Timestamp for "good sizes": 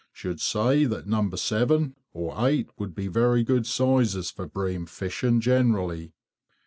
3.43-4.31